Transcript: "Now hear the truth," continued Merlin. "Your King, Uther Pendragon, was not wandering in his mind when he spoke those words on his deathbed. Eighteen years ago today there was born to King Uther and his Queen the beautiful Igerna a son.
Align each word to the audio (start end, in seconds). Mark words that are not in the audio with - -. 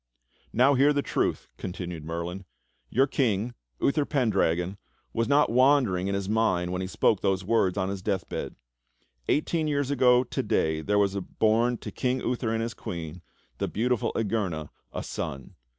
"Now 0.51 0.73
hear 0.73 0.93
the 0.93 1.03
truth," 1.03 1.47
continued 1.57 2.03
Merlin. 2.03 2.45
"Your 2.89 3.05
King, 3.05 3.53
Uther 3.79 4.03
Pendragon, 4.03 4.79
was 5.13 5.27
not 5.27 5.51
wandering 5.51 6.07
in 6.07 6.15
his 6.15 6.27
mind 6.27 6.71
when 6.71 6.81
he 6.81 6.87
spoke 6.87 7.21
those 7.21 7.43
words 7.45 7.77
on 7.77 7.89
his 7.89 8.01
deathbed. 8.01 8.55
Eighteen 9.27 9.67
years 9.67 9.91
ago 9.91 10.23
today 10.23 10.81
there 10.81 10.97
was 10.97 11.15
born 11.19 11.77
to 11.77 11.91
King 11.91 12.19
Uther 12.19 12.49
and 12.51 12.63
his 12.63 12.73
Queen 12.73 13.21
the 13.59 13.67
beautiful 13.67 14.11
Igerna 14.15 14.71
a 14.91 15.03
son. 15.03 15.53